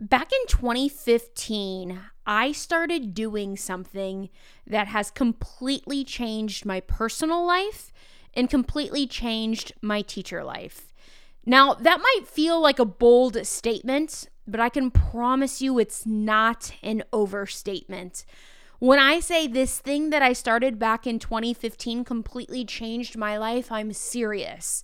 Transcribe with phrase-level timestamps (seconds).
[0.00, 4.30] Back in 2015, I started doing something
[4.66, 7.92] that has completely changed my personal life
[8.32, 10.94] and completely changed my teacher life.
[11.44, 16.72] Now, that might feel like a bold statement, but I can promise you it's not
[16.82, 18.24] an overstatement.
[18.78, 23.70] When I say this thing that I started back in 2015 completely changed my life,
[23.70, 24.82] I'm serious.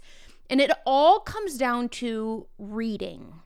[0.50, 3.40] And it all comes down to reading.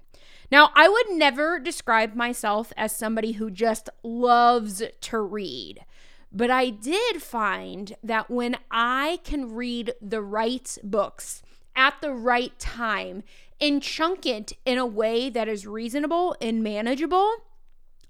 [0.50, 5.84] Now, I would never describe myself as somebody who just loves to read.
[6.32, 11.42] But I did find that when I can read the right books
[11.76, 13.22] at the right time
[13.60, 17.32] and chunk it in a way that is reasonable and manageable,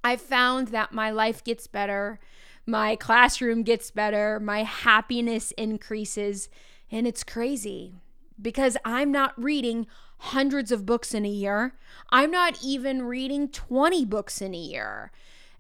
[0.02, 2.20] I found that my life gets better,
[2.66, 6.48] my classroom gets better, my happiness increases,
[6.90, 7.94] and it's crazy
[8.40, 9.86] because I'm not reading
[10.20, 11.74] hundreds of books in a year.
[12.10, 15.10] I'm not even reading 20 books in a year.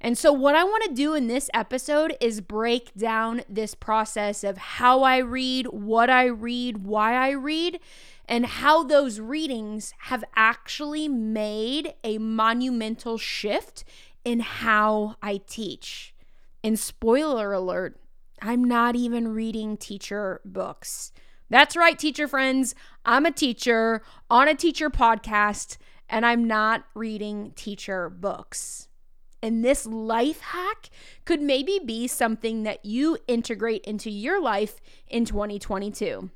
[0.02, 4.42] And so, what I want to do in this episode is break down this process
[4.42, 7.80] of how I read, what I read, why I read,
[8.26, 13.84] and how those readings have actually made a monumental shift
[14.24, 16.14] in how I teach.
[16.64, 17.98] And spoiler alert,
[18.40, 21.12] I'm not even reading teacher books.
[21.50, 22.76] That's right, teacher friends.
[23.04, 28.88] I'm a teacher on a teacher podcast, and I'm not reading teacher books.
[29.42, 30.90] And this life hack
[31.24, 36.30] could maybe be something that you integrate into your life in 2022.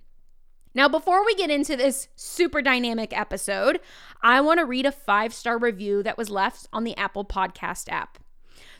[0.74, 3.78] Now, before we get into this super dynamic episode,
[4.20, 7.88] I want to read a five star review that was left on the Apple Podcast
[7.88, 8.18] app.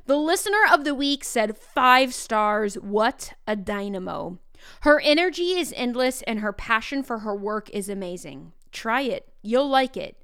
[0.07, 2.75] The listener of the week said five stars.
[2.75, 4.41] What a dynamo.
[4.81, 8.53] Her energy is endless and her passion for her work is amazing.
[8.73, 10.17] Try it, you'll like it.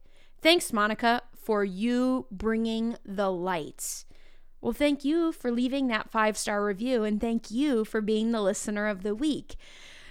[0.42, 4.06] Thanks, Monica, for you bringing the lights.
[4.61, 8.42] Well, thank you for leaving that five star review, and thank you for being the
[8.42, 9.56] listener of the week.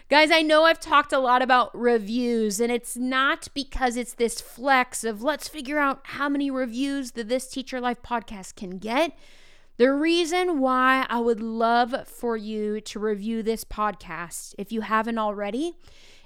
[0.10, 4.42] Guys, I know I've talked a lot about reviews, and it's not because it's this
[4.42, 9.16] flex of let's figure out how many reviews the This Teacher Life podcast can get.
[9.80, 15.18] The reason why I would love for you to review this podcast, if you haven't
[15.18, 15.72] already,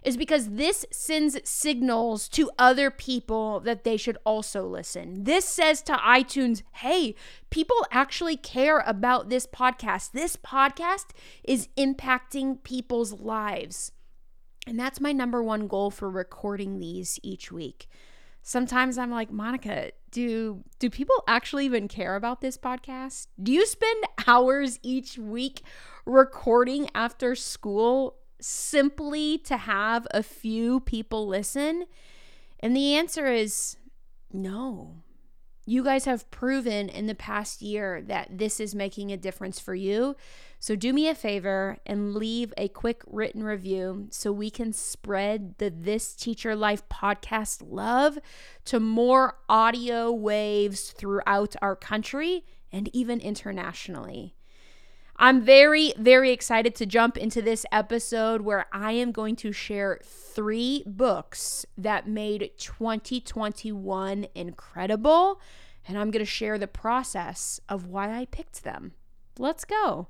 [0.03, 5.25] is because this sends signals to other people that they should also listen.
[5.25, 7.13] This says to iTunes, hey,
[7.51, 10.13] people actually care about this podcast.
[10.13, 11.11] This podcast
[11.43, 13.91] is impacting people's lives.
[14.65, 17.87] And that's my number one goal for recording these each week.
[18.41, 23.27] Sometimes I'm like, Monica, do do people actually even care about this podcast?
[23.41, 25.63] Do you spend hours each week
[26.05, 31.85] recording after school simply to have a few people listen?
[32.59, 33.75] And the answer is
[34.31, 35.03] no.
[35.65, 39.73] You guys have proven in the past year that this is making a difference for
[39.73, 40.15] you.
[40.63, 45.57] So do me a favor and leave a quick written review so we can spread
[45.57, 48.17] the This Teacher Life podcast love
[48.63, 54.37] to more audio waves throughout our country and even internationally.
[55.17, 59.99] I'm very, very excited to jump into this episode where I am going to share
[60.01, 65.41] three books that made 2021 incredible.
[65.85, 68.93] And I'm going to share the process of why I picked them.
[69.37, 70.07] Let's go.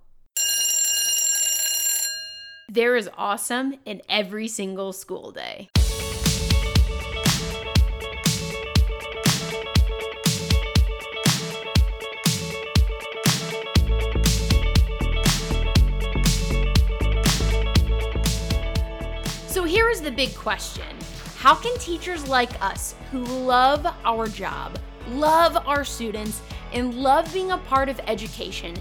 [2.70, 5.70] There is awesome in every single school day.
[19.48, 20.86] So here is the big question
[21.36, 26.42] How can teachers like us who love our job, love our students,
[26.72, 28.76] and love being a part of education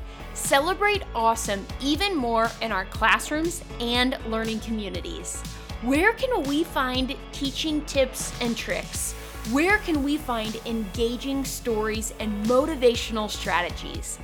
[0.53, 5.41] celebrate awesome even more in our classrooms and learning communities?
[5.81, 9.15] Where can we find teaching tips and tricks?
[9.51, 14.19] Where can we find engaging stories and motivational strategies?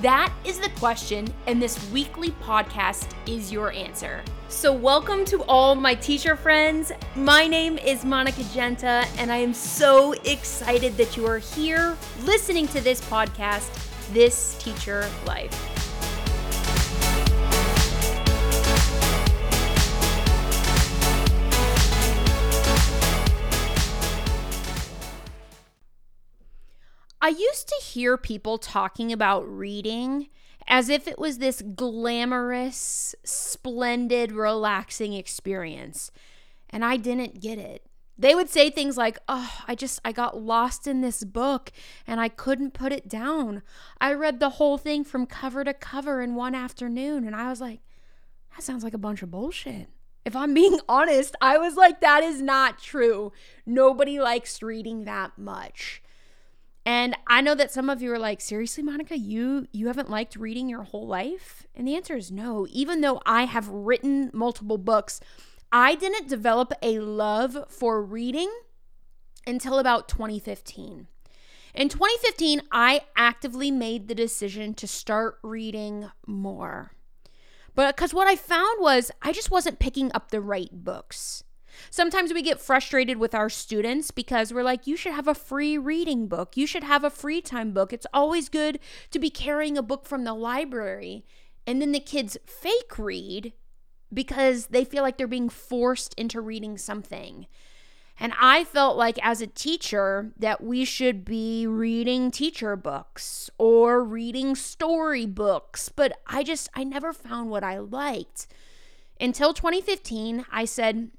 [0.00, 4.22] That is the question, and this weekly podcast is your answer.
[4.48, 6.92] So, welcome to all my teacher friends.
[7.14, 12.68] My name is Monica Genta, and I am so excited that you are here listening
[12.68, 13.68] to this podcast,
[14.14, 15.73] This Teacher Life.
[27.24, 30.28] I used to hear people talking about reading
[30.68, 36.10] as if it was this glamorous, splendid, relaxing experience.
[36.68, 37.86] And I didn't get it.
[38.18, 41.72] They would say things like, Oh, I just, I got lost in this book
[42.06, 43.62] and I couldn't put it down.
[43.98, 47.26] I read the whole thing from cover to cover in one afternoon.
[47.26, 47.80] And I was like,
[48.54, 49.88] That sounds like a bunch of bullshit.
[50.26, 53.32] If I'm being honest, I was like, That is not true.
[53.64, 56.02] Nobody likes reading that much.
[56.86, 60.36] And I know that some of you are like, seriously, Monica, you you haven't liked
[60.36, 61.66] reading your whole life?
[61.74, 62.66] And the answer is no.
[62.70, 65.20] Even though I have written multiple books,
[65.72, 68.50] I didn't develop a love for reading
[69.46, 71.06] until about 2015.
[71.74, 76.92] In 2015, I actively made the decision to start reading more.
[77.74, 81.42] But because what I found was I just wasn't picking up the right books.
[81.90, 85.78] Sometimes we get frustrated with our students because we're like, you should have a free
[85.78, 86.56] reading book.
[86.56, 87.92] You should have a free time book.
[87.92, 88.78] It's always good
[89.10, 91.24] to be carrying a book from the library.
[91.66, 93.52] And then the kids fake read
[94.12, 97.46] because they feel like they're being forced into reading something.
[98.18, 104.04] And I felt like as a teacher that we should be reading teacher books or
[104.04, 108.46] reading story books, but I just I never found what I liked.
[109.20, 111.10] Until 2015, I said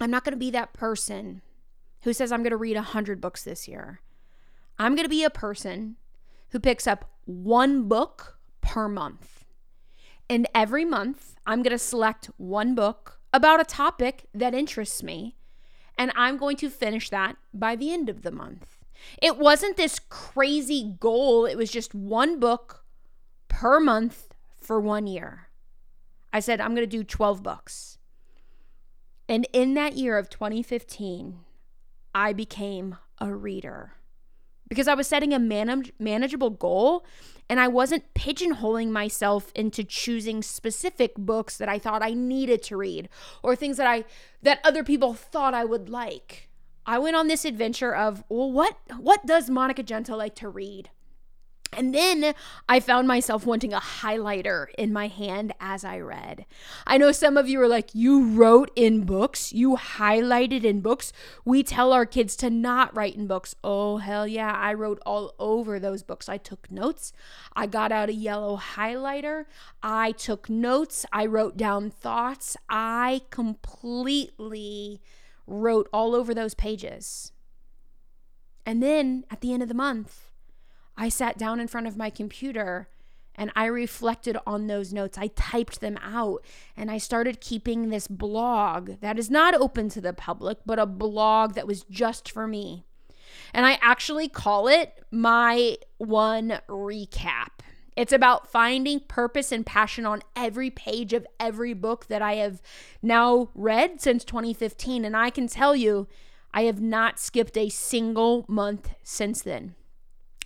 [0.00, 1.42] I'm not going to be that person
[2.02, 4.00] who says I'm going to read 100 books this year.
[4.78, 5.96] I'm going to be a person
[6.50, 9.44] who picks up one book per month.
[10.28, 15.36] And every month, I'm going to select one book about a topic that interests me,
[15.98, 18.78] and I'm going to finish that by the end of the month.
[19.22, 22.84] It wasn't this crazy goal, it was just one book
[23.48, 24.28] per month
[24.60, 25.48] for one year.
[26.32, 27.98] I said, I'm going to do 12 books.
[29.28, 31.40] And in that year of 2015,
[32.14, 33.92] I became a reader
[34.68, 37.04] because I was setting a manage- manageable goal
[37.48, 42.76] and I wasn't pigeonholing myself into choosing specific books that I thought I needed to
[42.76, 43.08] read
[43.42, 44.04] or things that I
[44.42, 46.48] that other people thought I would like.
[46.84, 50.90] I went on this adventure of, well, what what does Monica Genta like to read?
[51.72, 52.34] And then
[52.68, 56.46] I found myself wanting a highlighter in my hand as I read.
[56.86, 61.12] I know some of you are like, You wrote in books, you highlighted in books.
[61.44, 63.54] We tell our kids to not write in books.
[63.62, 66.28] Oh, hell yeah, I wrote all over those books.
[66.28, 67.12] I took notes.
[67.54, 69.44] I got out a yellow highlighter.
[69.82, 71.04] I took notes.
[71.12, 72.56] I wrote down thoughts.
[72.70, 75.02] I completely
[75.46, 77.32] wrote all over those pages.
[78.64, 80.25] And then at the end of the month,
[80.96, 82.88] I sat down in front of my computer
[83.34, 85.18] and I reflected on those notes.
[85.18, 86.42] I typed them out
[86.76, 90.86] and I started keeping this blog that is not open to the public, but a
[90.86, 92.84] blog that was just for me.
[93.52, 97.48] And I actually call it my one recap.
[97.96, 102.60] It's about finding purpose and passion on every page of every book that I have
[103.02, 105.04] now read since 2015.
[105.04, 106.06] And I can tell you,
[106.52, 109.74] I have not skipped a single month since then.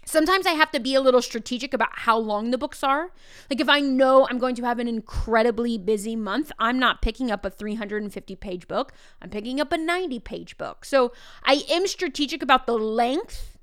[0.05, 3.11] Sometimes I have to be a little strategic about how long the books are.
[3.49, 7.31] Like if I know I'm going to have an incredibly busy month, I'm not picking
[7.31, 8.93] up a 350 page book.
[9.21, 10.85] I'm picking up a 90 page book.
[10.85, 11.13] So
[11.45, 13.59] I am strategic about the length,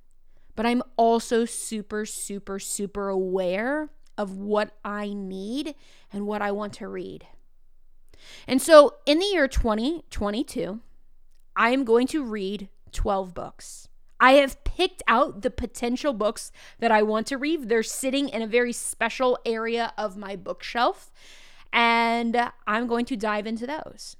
[0.55, 5.75] but I'm also super, super, super aware of what I need
[6.11, 7.27] and what I want to read.
[8.47, 10.79] And so in the year 2022,
[11.55, 13.87] I am going to read 12 books.
[14.19, 17.67] I have picked out the potential books that I want to read.
[17.67, 21.11] They're sitting in a very special area of my bookshelf,
[21.73, 24.17] and I'm going to dive into those.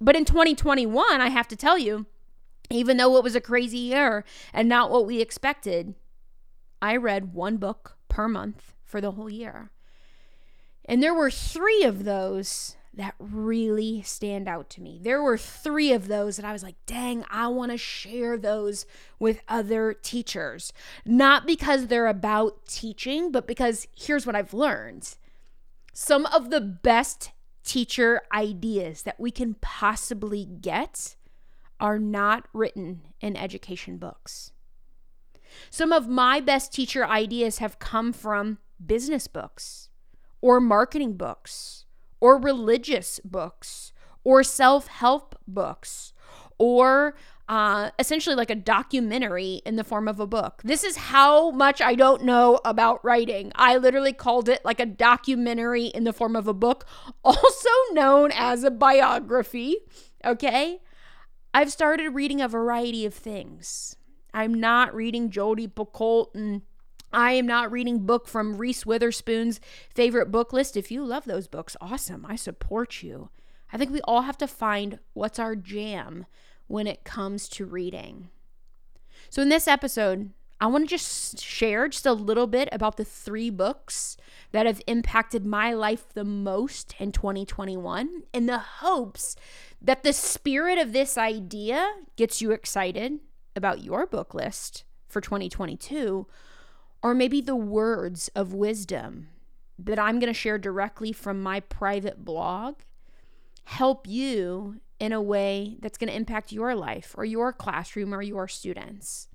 [0.00, 2.06] But in 2021, I have to tell you,
[2.70, 5.96] even though it was a crazy year and not what we expected,
[6.80, 9.72] I read one book per month for the whole year.
[10.84, 14.98] And there were three of those that really stand out to me.
[15.00, 18.86] There were three of those that I was like, dang, I want to share those
[19.20, 20.72] with other teachers.
[21.06, 25.16] Not because they're about teaching, but because here's what I've learned
[25.92, 27.32] some of the best
[27.64, 31.16] teacher ideas that we can possibly get
[31.80, 34.52] are not written in education books.
[35.70, 39.88] Some of my best teacher ideas have come from business books
[40.40, 41.84] or marketing books
[42.20, 43.92] or religious books
[44.24, 46.12] or self help books
[46.58, 47.14] or
[47.48, 50.60] uh, essentially like a documentary in the form of a book.
[50.64, 53.52] This is how much I don't know about writing.
[53.54, 56.86] I literally called it like a documentary in the form of a book,
[57.24, 59.76] also known as a biography.
[60.24, 60.80] Okay.
[61.54, 63.96] I've started reading a variety of things.
[64.34, 66.62] I'm not reading Jodi Picoult and
[67.12, 69.60] I am not reading book from Reese Witherspoon's
[69.94, 70.76] favorite book list.
[70.76, 72.26] If you love those books, awesome.
[72.26, 73.30] I support you.
[73.72, 76.26] I think we all have to find what's our jam,
[76.68, 78.28] when it comes to reading.
[79.30, 83.04] So, in this episode, I want to just share just a little bit about the
[83.04, 84.16] three books
[84.52, 89.36] that have impacted my life the most in 2021 in the hopes
[89.80, 93.20] that the spirit of this idea gets you excited
[93.54, 96.26] about your book list for 2022,
[97.02, 99.28] or maybe the words of wisdom
[99.78, 102.76] that I'm going to share directly from my private blog
[103.64, 108.22] help you in a way that's going to impact your life or your classroom or
[108.22, 109.28] your students.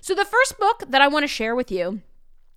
[0.00, 2.00] So, the first book that I want to share with you,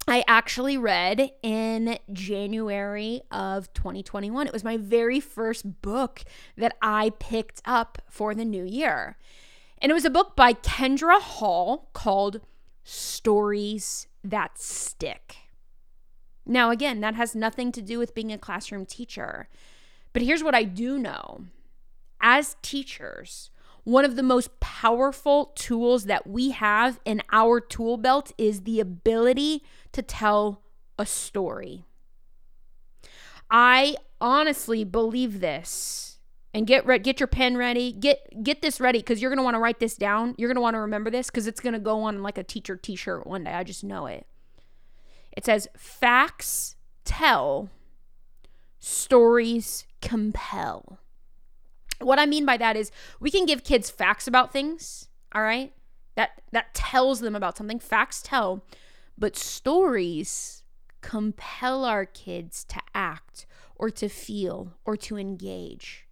[0.08, 4.48] I actually read in January of 2021.
[4.48, 6.24] It was my very first book
[6.58, 9.18] that I picked up for the new year.
[9.82, 12.42] And it was a book by Kindra Hall called
[12.84, 15.38] Stories That Stick.
[16.46, 19.48] Now, again, that has nothing to do with being a classroom teacher.
[20.12, 21.46] But here's what I do know
[22.22, 23.50] as teachers,
[23.84, 28.80] one of the most powerful tools that we have in our tool belt is the
[28.80, 29.62] ability
[29.92, 30.62] to tell
[30.98, 31.84] a story.
[33.51, 36.12] I honestly believe this.
[36.53, 37.91] And get re- get your pen ready.
[37.91, 40.36] Get get this ready cuz you're to want to write this down.
[40.38, 43.25] You're to want to remember this cuz it's to go on like a teacher t-shirt
[43.25, 43.53] one day.
[43.53, 44.27] I just know it.
[45.36, 47.69] It says facts tell,
[48.79, 51.00] stories compel.
[52.00, 55.74] What I mean by that is we can give kids facts about things, all right?
[56.15, 57.79] That that tells them about something.
[57.79, 58.63] Facts tell,
[59.17, 60.63] but stories
[61.01, 63.45] compel our kids to act
[63.75, 66.07] or to feel or to engage.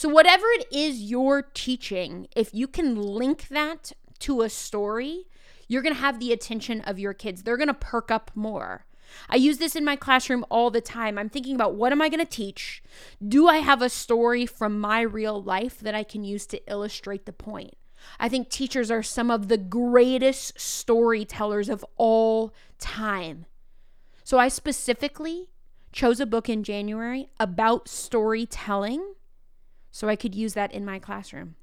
[0.00, 5.26] So whatever it is you're teaching, if you can link that to a story,
[5.68, 7.42] you're going to have the attention of your kids.
[7.42, 8.86] They're going to perk up more.
[9.28, 11.18] I use this in my classroom all the time.
[11.18, 12.82] I'm thinking about what am I going to teach?
[13.28, 17.26] Do I have a story from my real life that I can use to illustrate
[17.26, 17.74] the point?
[18.18, 23.44] I think teachers are some of the greatest storytellers of all time.
[24.24, 25.50] So I specifically
[25.92, 29.04] chose a book in January about storytelling
[29.90, 31.56] so I could use that in my classroom.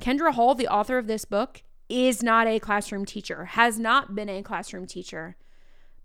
[0.00, 4.28] Kindra Hall, the author of this book, is not a classroom teacher, has not been
[4.28, 5.36] a classroom teacher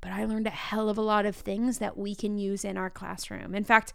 [0.01, 2.77] but I learned a hell of a lot of things that we can use in
[2.77, 3.55] our classroom.
[3.55, 3.93] In fact,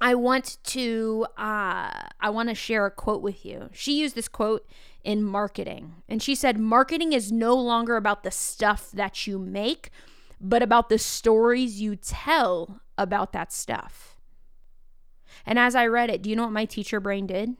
[0.00, 1.90] I want to uh,
[2.20, 3.70] I want to share a quote with you.
[3.72, 4.66] She used this quote
[5.02, 9.90] in marketing, and she said, "Marketing is no longer about the stuff that you make,
[10.40, 14.13] but about the stories you tell about that stuff."
[15.46, 17.56] And as I read it, do you know what my teacher brain did?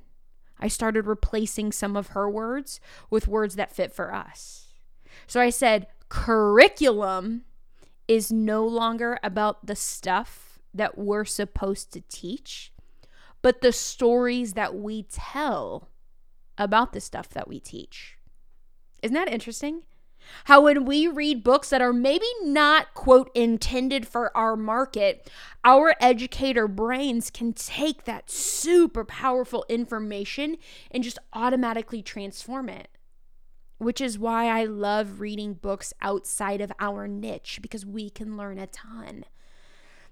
[0.58, 4.66] I started replacing some of her words with words that fit for us.
[5.26, 7.42] So I said, curriculum
[8.08, 12.72] is no longer about the stuff that we're supposed to teach,
[13.42, 15.88] but the stories that we tell
[16.56, 18.18] about the stuff that we teach.
[19.02, 19.82] Isn't that interesting?
[20.44, 25.30] How when we read books that are maybe not, quote, intended for our market,
[25.64, 30.56] our educator brains can take that super powerful information
[30.90, 32.88] and just automatically transform it
[33.78, 38.58] which is why I love reading books outside of our niche because we can learn
[38.58, 39.24] a ton.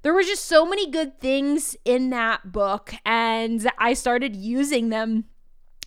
[0.03, 5.27] There were just so many good things in that book, and I started using them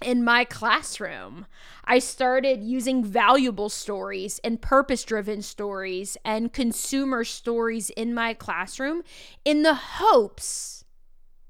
[0.02, 1.46] in my classroom.
[1.86, 9.04] I started using valuable stories and purpose driven stories and consumer stories in my classroom
[9.46, 10.84] in the hopes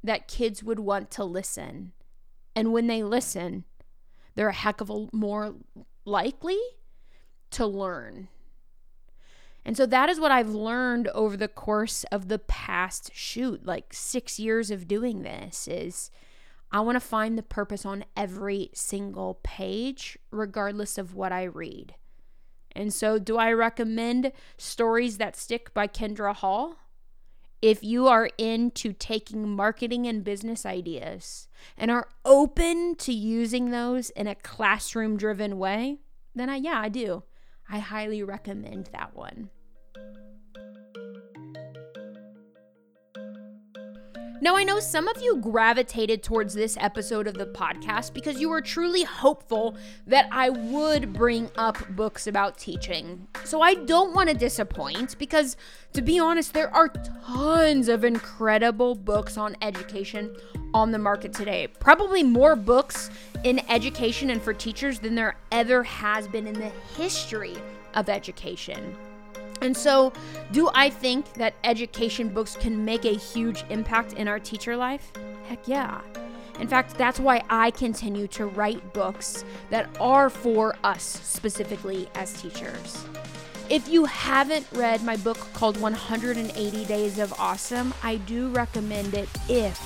[0.04, 1.92] that kids would want to listen.
[2.56, 3.66] And when they listen,
[4.36, 5.56] they're a heck of a more
[6.06, 6.60] likely
[7.52, 8.28] to learn.
[9.66, 13.94] And so that is what I've learned over the course of the past shoot, like
[13.94, 16.12] 6 years of doing this is
[16.72, 21.96] I want to find the purpose on every single page regardless of what I read.
[22.76, 26.76] And so do I recommend Stories That Stick by Kindra Hall?
[27.62, 34.10] If you are into taking marketing and business ideas and are open to using those
[34.12, 36.00] in a classroom driven way,
[36.36, 37.24] then I, yeah, I do.
[37.70, 39.50] I highly recommend that one.
[44.42, 48.50] Now, I know some of you gravitated towards this episode of the podcast because you
[48.50, 49.78] were truly hopeful
[50.08, 53.28] that I would bring up books about teaching.
[53.46, 55.56] So I don't want to disappoint because,
[55.94, 56.90] to be honest, there are
[57.26, 60.36] tons of incredible books on education
[60.74, 61.68] on the market today.
[61.80, 63.10] Probably more books
[63.46, 67.56] in education and for teachers than there ever has been in the history
[67.94, 68.98] of education.
[69.62, 70.14] And so,
[70.52, 75.12] do I think that education books can make a huge impact in our teacher life?
[75.48, 76.02] Heck yeah.
[76.60, 82.42] In fact, that's why I continue to write books that are for us specifically as
[82.42, 83.06] teachers.
[83.70, 89.28] If you haven't read my book called 180 Days of Awesome, I do recommend it
[89.50, 89.80] if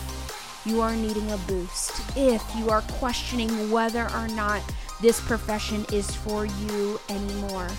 [0.65, 4.61] you are needing a boost, if you are questioning whether or not
[5.01, 7.69] this profession is for you anymore.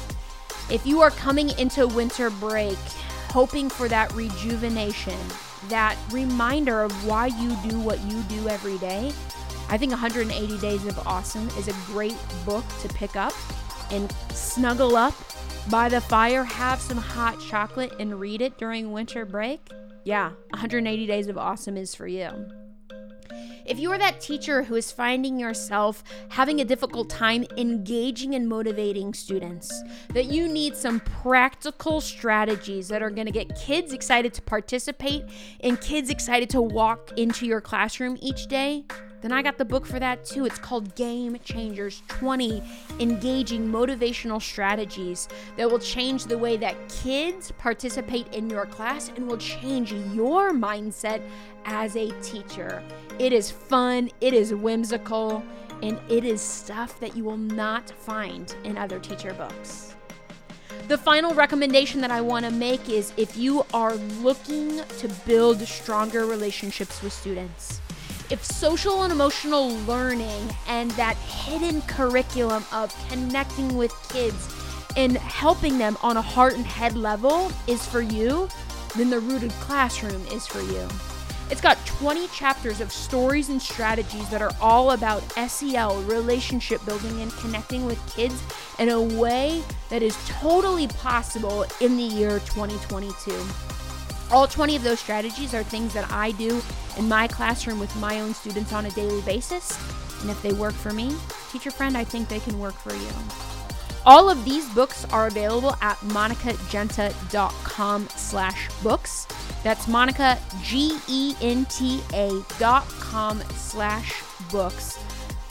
[0.70, 2.78] If you are coming into winter break
[3.30, 5.18] hoping for that rejuvenation,
[5.68, 9.12] that reminder of why you do what you do every day,
[9.68, 13.32] I think 180 Days of Awesome is a great book to pick up
[13.90, 15.14] and snuggle up
[15.70, 19.60] by the fire, have some hot chocolate, and read it during winter break.
[20.04, 22.30] Yeah, 180 Days of Awesome is for you.
[23.70, 28.48] If you are that teacher who is finding yourself having a difficult time engaging and
[28.48, 29.72] motivating students,
[30.12, 35.22] that you need some practical strategies that are going to get kids excited to participate
[35.60, 38.86] and kids excited to walk into your classroom each day,
[39.22, 40.46] then I got the book for that too.
[40.46, 42.62] It's called Game Changers 20
[43.00, 49.28] Engaging Motivational Strategies that will change the way that kids participate in your class and
[49.28, 51.20] will change your mindset
[51.64, 52.82] as a teacher.
[53.18, 55.42] It is fun, it is whimsical,
[55.82, 59.94] and it is stuff that you will not find in other teacher books.
[60.88, 65.60] The final recommendation that I want to make is if you are looking to build
[65.60, 67.80] stronger relationships with students,
[68.30, 74.54] if social and emotional learning and that hidden curriculum of connecting with kids
[74.96, 78.49] and helping them on a heart and head level is for you,
[78.96, 80.88] then the rooted classroom is for you.
[81.50, 87.20] It's got 20 chapters of stories and strategies that are all about SEL, relationship building,
[87.20, 88.40] and connecting with kids
[88.78, 93.69] in a way that is totally possible in the year 2022.
[94.32, 96.60] All 20 of those strategies are things that I do
[96.96, 99.76] in my classroom with my own students on a daily basis.
[100.20, 101.16] And if they work for me,
[101.50, 103.08] teacher friend, I think they can work for you.
[104.06, 109.26] All of these books are available at monicagenta.com slash books.
[109.62, 114.99] That's Monica, G-E-N-T-A dot com slash books.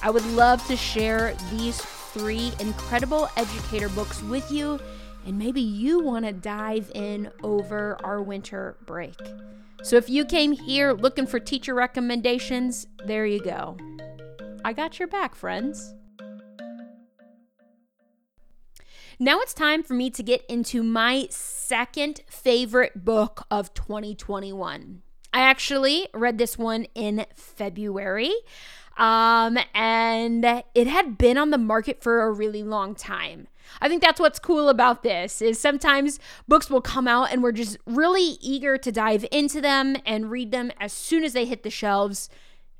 [0.01, 4.79] I would love to share these three incredible educator books with you
[5.25, 9.17] and maybe you want to dive in over our winter break.
[9.81, 13.77] So if you came here looking for teacher recommendations, there you go.
[14.63, 15.93] I got your back, friends.
[19.19, 25.01] Now it's time for me to get into my second favorite book of 2021.
[25.33, 28.33] I actually read this one in February.
[28.97, 33.47] Um, and it had been on the market for a really long time.
[33.81, 37.51] I think that's what's cool about this is sometimes books will come out and we're
[37.51, 41.63] just really eager to dive into them and read them as soon as they hit
[41.63, 42.29] the shelves.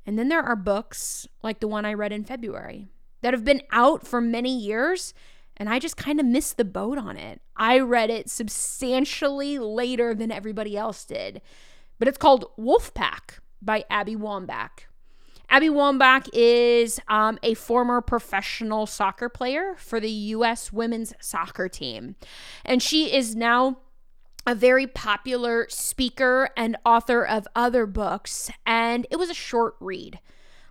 [0.06, 2.88] And then there are books like the one I read in February
[3.22, 5.14] that have been out for many years
[5.60, 7.42] and I just kind of missed the boat on it.
[7.54, 11.42] I read it substantially later than everybody else did.
[11.98, 14.86] But it's called Wolfpack by Abby Wambach.
[15.50, 20.72] Abby Wambach is um, a former professional soccer player for the U.S.
[20.72, 22.14] women's soccer team.
[22.64, 23.78] And she is now
[24.46, 28.48] a very popular speaker and author of other books.
[28.64, 30.20] And it was a short read.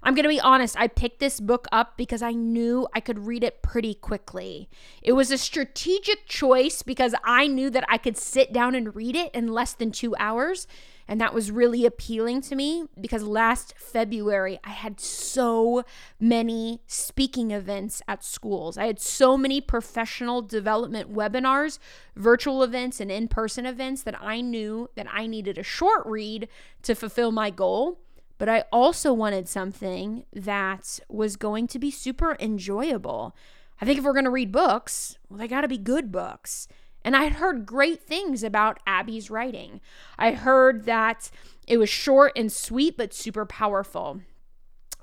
[0.02, 3.20] I'm going to be honest, I picked this book up because I knew I could
[3.20, 4.70] read it pretty quickly.
[5.02, 9.18] It was a strategic choice because I knew that I could sit down and read
[9.18, 10.68] it in less than two hours
[11.10, 15.84] and that was really appealing to me because last February I had so
[16.19, 18.78] many speaking events at schools.
[18.78, 21.80] I had so many professional development webinars,
[22.15, 26.48] virtual events, and in person events that I knew that I needed a short read
[26.84, 28.00] to fulfill my goal.
[28.38, 33.36] But I also wanted something that was going to be super enjoyable.
[33.82, 36.67] I think if we're going to read books, well, they got to be good books.
[37.04, 39.80] And I had heard great things about Abby's writing.
[40.18, 41.32] I heard that
[41.68, 44.22] it was short and sweet, but super powerful.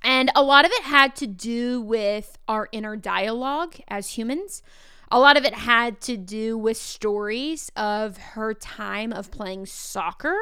[0.03, 4.63] And a lot of it had to do with our inner dialogue as humans.
[5.11, 10.37] A lot of it had to do with stories of her time of playing soccer.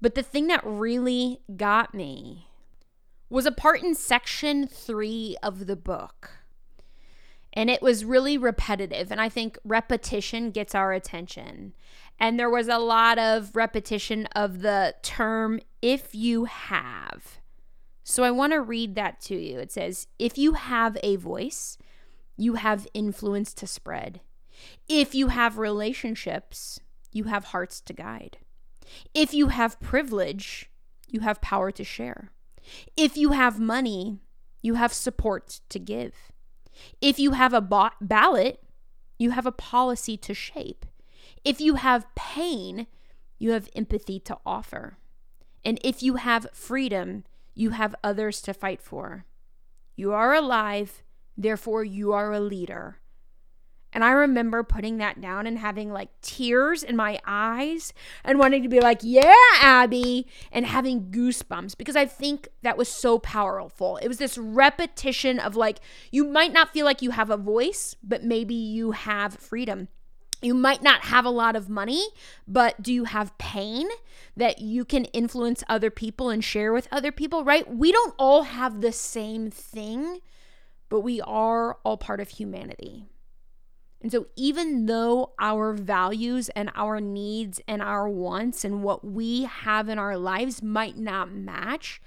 [0.00, 2.46] But the thing that really got me
[3.30, 6.30] was a part in section three of the book.
[7.52, 9.10] And it was really repetitive.
[9.10, 11.74] And I think repetition gets our attention.
[12.20, 17.38] And there was a lot of repetition of the term if you have.
[18.04, 19.58] So I want to read that to you.
[19.58, 21.78] It says, if you have a voice,
[22.36, 24.20] you have influence to spread.
[24.88, 26.80] If you have relationships,
[27.12, 28.38] you have hearts to guide.
[29.14, 30.70] If you have privilege,
[31.08, 32.30] you have power to share.
[32.96, 34.20] If you have money,
[34.62, 36.14] you have support to give.
[37.00, 38.62] If you have a ba- ballot,
[39.18, 40.86] you have a policy to shape.
[41.44, 42.86] If you have pain,
[43.38, 44.98] you have empathy to offer.
[45.64, 49.24] And if you have freedom, you have others to fight for.
[49.96, 51.02] You are alive,
[51.36, 52.98] therefore, you are a leader.
[53.92, 58.62] And I remember putting that down and having like tears in my eyes and wanting
[58.62, 63.96] to be like, yeah, Abby, and having goosebumps because I think that was so powerful.
[63.96, 65.78] It was this repetition of like,
[66.10, 69.88] you might not feel like you have a voice, but maybe you have freedom.
[70.42, 72.08] You might not have a lot of money,
[72.46, 73.88] but do you have pain
[74.36, 77.68] that you can influence other people and share with other people, right?
[77.68, 80.20] We don't all have the same thing,
[80.88, 83.06] but we are all part of humanity.
[84.00, 89.44] And so, even though our values and our needs and our wants and what we
[89.44, 92.00] have in our lives might not match,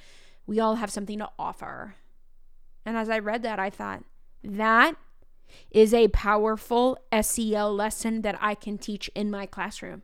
[0.48, 1.96] we all have something to offer.
[2.86, 4.04] And as I read that, I thought,
[4.44, 4.96] that
[5.70, 10.04] is a powerful SEL lesson that I can teach in my classroom.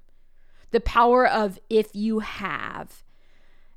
[0.72, 3.04] The power of if you have.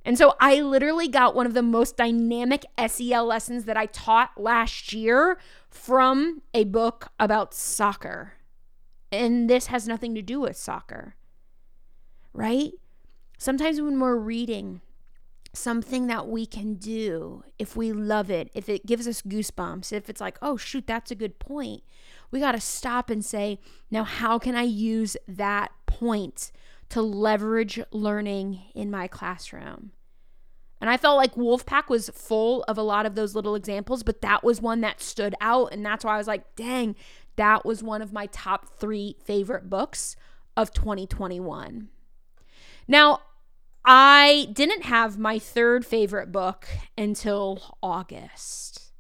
[0.05, 4.41] And so I literally got one of the most dynamic SEL lessons that I taught
[4.41, 8.35] last year from a book about soccer.
[9.13, 11.17] And this has nothing to do with soccer,
[12.33, 12.73] right?
[13.39, 14.81] Sometimes when we're reading
[15.53, 20.09] something that we can do, if we love it, if it gives us goosebumps, if
[20.09, 21.83] it's like, oh, shoot, that's a good point,
[22.31, 23.59] we got to stop and say,
[23.91, 26.53] now, how can I use that point
[26.91, 29.93] to leverage learning in my classroom?
[30.81, 34.23] And I felt like Wolfpack was full of a lot of those little examples, but
[34.23, 35.73] that was one that stood out.
[35.73, 36.97] And that's why I was like, dang,
[37.37, 40.17] that was one of my top three favorite books
[40.57, 41.89] of 2021.
[42.89, 43.21] Now,
[43.85, 48.91] I didn't have my third favorite book until August.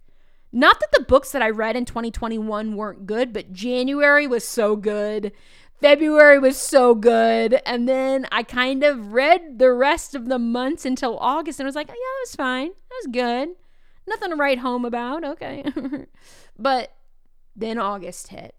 [0.52, 4.74] Not that the books that I read in 2021 weren't good, but January was so
[4.74, 5.32] good.
[5.80, 7.60] February was so good.
[7.64, 11.68] And then I kind of read the rest of the months until August and I
[11.68, 12.68] was like, oh, yeah, that was fine.
[12.68, 13.48] That was good.
[14.06, 15.24] Nothing to write home about.
[15.24, 15.64] Okay.
[16.58, 16.92] but
[17.56, 18.54] then August hit.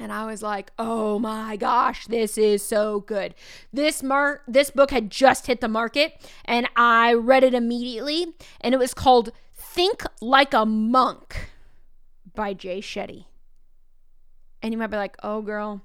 [0.00, 3.34] And I was like, "Oh my gosh, this is so good."
[3.72, 6.12] This mar- this book had just hit the market
[6.44, 8.26] and I read it immediately
[8.60, 11.50] and it was called Think Like a Monk
[12.32, 13.24] by Jay Shetty.
[14.62, 15.82] And you might be like, "Oh girl,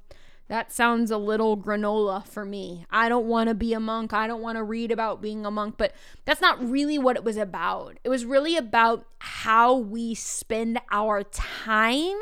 [0.54, 2.86] that sounds a little granola for me.
[2.92, 4.14] I don't want to be a monk.
[4.14, 7.24] I don't want to read about being a monk, but that's not really what it
[7.24, 7.98] was about.
[8.04, 12.20] It was really about how we spend our time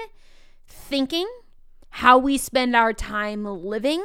[0.65, 1.27] thinking,
[1.89, 4.01] how we spend our time living,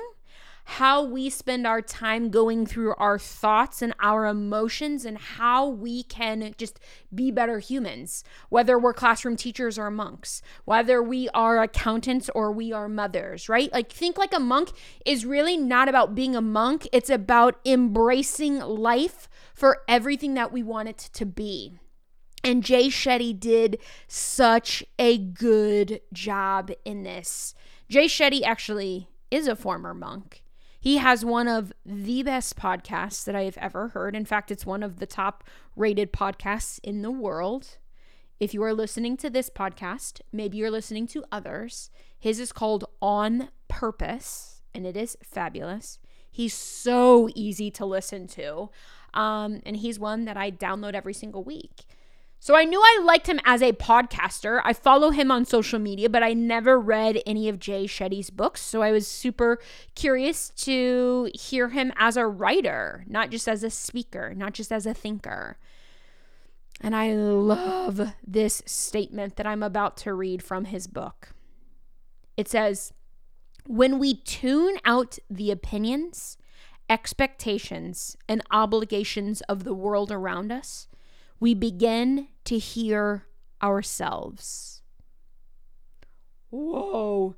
[0.68, 6.02] how we spend our time going through our thoughts and our emotions and how we
[6.02, 6.80] can just
[7.14, 12.72] be better humans, whether we're classroom teachers or monks, whether we are accountants or we
[12.72, 13.72] are mothers, right?
[13.72, 14.72] Like, think like a monk
[15.04, 20.64] is really not about being a monk, it's about embracing life for everything that we
[20.64, 21.78] want it to be.
[22.42, 27.54] And Jay Shetty did such a good job in this.
[27.88, 30.42] Jay Shetty actually is a former monk.
[30.80, 34.14] He has one of the best podcasts that I have ever heard.
[34.14, 37.78] In fact, it's one of the top rated podcasts in the world.
[38.38, 41.90] If you are listening to this podcast, maybe you're listening to others.
[42.18, 45.98] His is called On Purpose, and it is fabulous.
[46.30, 48.68] He's so easy to listen to.
[49.14, 51.86] Um, and he's one that I download every single week.
[52.38, 54.60] So I knew I liked him as a podcaster.
[54.64, 58.60] I follow him on social media, but I never read any of Jay Shetty's books.
[58.60, 59.58] So I was super
[59.94, 64.86] curious to hear him as a writer, not just as a speaker, not just as
[64.86, 65.58] a thinker.
[66.80, 71.30] And I love this statement that I'm about to read from his book.
[72.36, 72.92] It says,
[73.66, 76.36] When we tune out the opinions,
[76.88, 80.86] expectations, and obligations of the world around us,
[81.40, 83.26] we begin to hear
[83.62, 84.82] ourselves.
[86.50, 87.34] Whoa.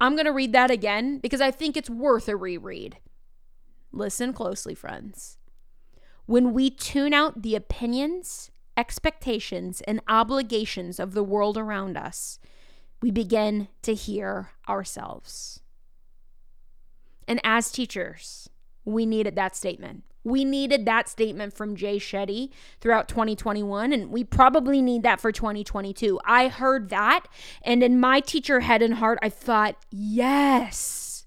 [0.00, 2.98] I'm going to read that again because I think it's worth a reread.
[3.92, 5.38] Listen closely, friends.
[6.26, 12.38] When we tune out the opinions, expectations, and obligations of the world around us,
[13.02, 15.60] we begin to hear ourselves.
[17.28, 18.48] And as teachers,
[18.84, 20.04] we needed that statement.
[20.24, 25.30] We needed that statement from Jay Shetty throughout 2021, and we probably need that for
[25.30, 26.18] 2022.
[26.24, 27.26] I heard that,
[27.62, 31.26] and in my teacher head and heart, I thought, yes,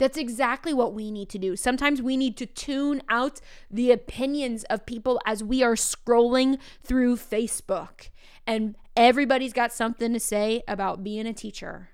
[0.00, 1.56] That's exactly what we need to do.
[1.56, 7.16] Sometimes we need to tune out the opinions of people as we are scrolling through
[7.16, 8.08] Facebook
[8.46, 11.90] and everybody's got something to say about being a teacher.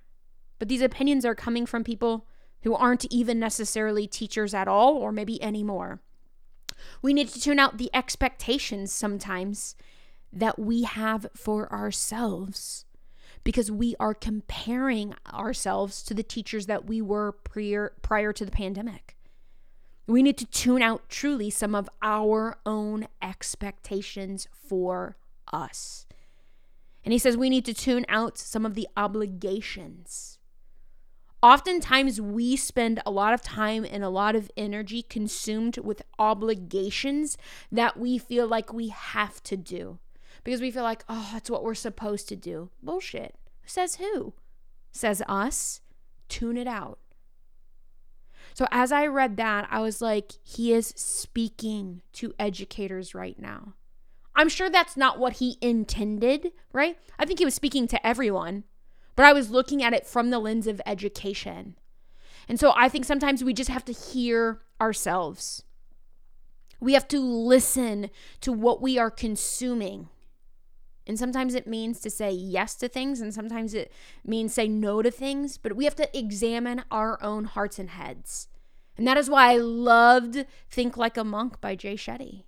[0.60, 2.28] But these opinions are coming from people
[2.62, 6.00] who aren't even necessarily teachers at all or maybe anymore.
[7.02, 9.76] We need to tune out the expectations sometimes
[10.32, 12.84] that we have for ourselves
[13.44, 18.50] because we are comparing ourselves to the teachers that we were prior, prior to the
[18.50, 19.16] pandemic.
[20.08, 25.16] We need to tune out truly some of our own expectations for
[25.52, 26.06] us.
[27.04, 30.38] And he says we need to tune out some of the obligations.
[31.46, 37.38] Oftentimes, we spend a lot of time and a lot of energy consumed with obligations
[37.70, 40.00] that we feel like we have to do
[40.42, 42.70] because we feel like, oh, that's what we're supposed to do.
[42.82, 43.36] Bullshit.
[43.64, 44.34] Says who?
[44.90, 45.82] Says us.
[46.28, 46.98] Tune it out.
[48.52, 53.74] So as I read that, I was like, he is speaking to educators right now.
[54.34, 56.98] I'm sure that's not what he intended, right?
[57.20, 58.64] I think he was speaking to everyone,
[59.16, 61.76] but I was looking at it from the lens of education.
[62.48, 65.64] And so I think sometimes we just have to hear ourselves.
[66.78, 68.10] We have to listen
[68.42, 70.10] to what we are consuming.
[71.06, 73.92] And sometimes it means to say yes to things, and sometimes it
[74.24, 78.48] means say no to things, but we have to examine our own hearts and heads.
[78.98, 82.42] And that is why I loved Think Like a Monk by Jay Shetty.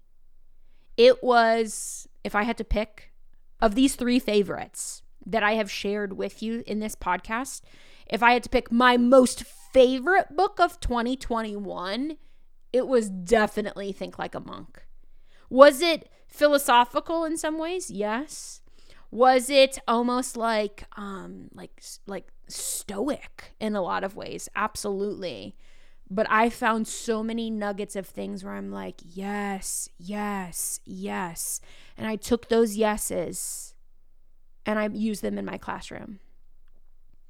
[0.96, 3.12] It was, if I had to pick,
[3.60, 7.60] of these three favorites that I have shared with you in this podcast,
[8.06, 12.16] if I had to pick my most favorite book of 2021,
[12.72, 14.86] it was definitely Think Like a Monk.
[15.50, 17.90] Was it philosophical in some ways?
[17.90, 18.62] Yes.
[19.10, 24.48] Was it almost like um like like stoic in a lot of ways?
[24.54, 25.56] Absolutely.
[26.10, 31.60] But I found so many nuggets of things where I'm like, yes, yes, yes.
[31.98, 33.67] And I took those yeses
[34.68, 36.20] and I use them in my classroom.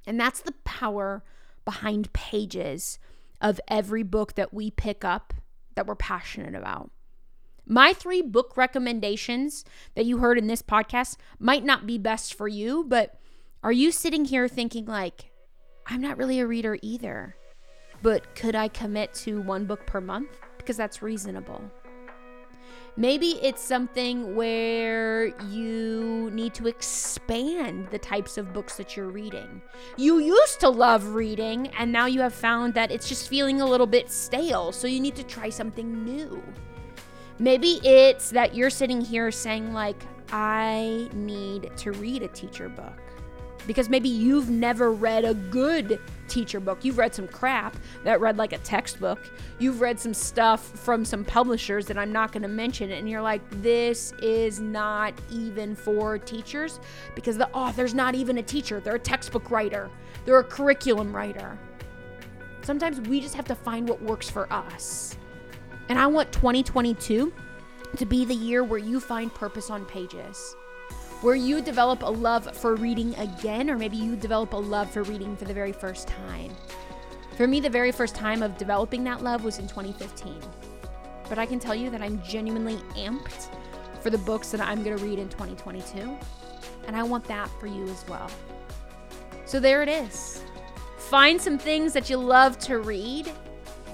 [0.05, 1.23] And that's the power
[1.63, 2.99] behind pages
[3.39, 5.33] of every book that we pick up
[5.75, 6.91] that we're passionate about.
[7.65, 9.63] My three book recommendations
[9.95, 13.17] that you heard in this podcast might not be best for you, but
[13.63, 15.31] are you sitting here thinking, like,
[15.87, 17.37] I'm not really a reader either,
[18.01, 20.37] but could I commit to one book per month?
[20.57, 21.71] Because that's reasonable.
[22.97, 29.61] Maybe it's something where you need to expand the types of books that you're reading.
[29.95, 33.65] You used to love reading, and now you have found that it's just feeling a
[33.65, 36.43] little bit stale, so you need to try something new.
[37.39, 42.99] Maybe it's that you're sitting here saying, like, I need to read a teacher book.
[43.65, 46.85] Because maybe you've never read a good teacher book.
[46.85, 49.19] You've read some crap that read like a textbook.
[49.57, 52.91] You've read some stuff from some publishers that I'm not going to mention.
[52.91, 56.79] And you're like, this is not even for teachers
[57.15, 58.79] because the author's not even a teacher.
[58.79, 59.89] They're a textbook writer,
[60.25, 61.57] they're a curriculum writer.
[62.61, 65.17] Sometimes we just have to find what works for us.
[65.89, 67.33] And I want 2022
[67.97, 70.55] to be the year where you find purpose on pages,
[71.21, 75.03] where you develop a love for reading again, or maybe you develop a love for
[75.03, 76.55] reading for the very first time.
[77.35, 80.41] For me, the very first time of developing that love was in 2015.
[81.27, 83.49] But I can tell you that I'm genuinely amped
[84.01, 86.17] for the books that I'm going to read in 2022.
[86.87, 88.29] And I want that for you as well.
[89.45, 90.41] So there it is.
[90.97, 93.31] Find some things that you love to read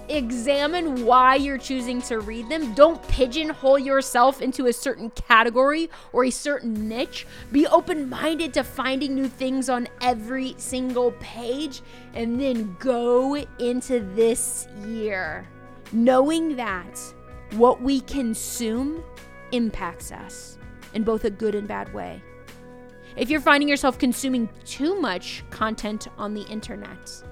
[0.09, 2.73] examine why you're choosing to read them.
[2.73, 7.25] Don't pigeonhole yourself into a certain category or a certain niche.
[7.51, 11.81] Be open minded to finding new things on every single page
[12.13, 15.47] and then go into this year
[15.91, 16.99] knowing that
[17.53, 19.03] what we consume
[19.51, 20.57] impacts us
[20.93, 22.21] in both a good and bad way.
[23.15, 27.23] If you're finding yourself consuming too much content on the internet,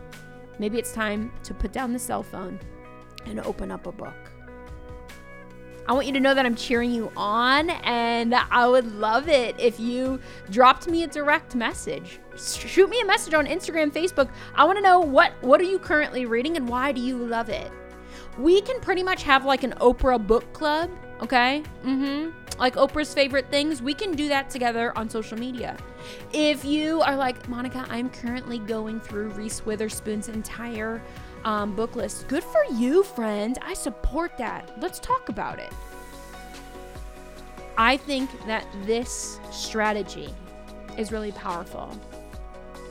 [0.60, 2.60] Maybe it's time to put down the cell phone
[3.26, 4.14] and open up a book.
[5.86, 9.60] I want you to know that I'm cheering you on, and I would love it
[9.60, 12.20] if you dropped me a direct message.
[12.38, 14.30] Shoot me a message on Instagram, Facebook.
[14.56, 17.50] I want to know what what are you currently reading and why do you love
[17.50, 17.70] it.
[18.38, 20.90] We can pretty much have like an Oprah book club,
[21.22, 21.64] okay?
[21.84, 22.60] Mm-hmm.
[22.60, 23.82] Like Oprah's favorite things.
[23.82, 25.78] We can do that together on social media.
[26.34, 31.02] If you are like, Monica, I'm currently going through Reese Witherspoon's entire
[31.46, 33.58] um, book list, good for you, friend.
[33.62, 34.72] I support that.
[34.82, 35.72] Let's talk about it.
[37.78, 40.30] I think that this strategy
[40.98, 41.96] is really powerful.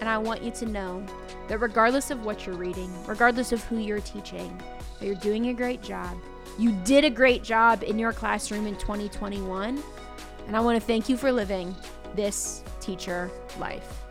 [0.00, 1.04] And I want you to know
[1.46, 4.60] that regardless of what you're reading, regardless of who you're teaching,
[5.02, 6.16] that you're doing a great job.
[6.58, 9.82] You did a great job in your classroom in 2021.
[10.46, 11.74] And I want to thank you for living
[12.14, 14.01] this teacher life.